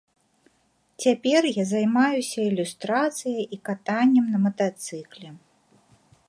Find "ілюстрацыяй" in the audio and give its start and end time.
2.49-3.43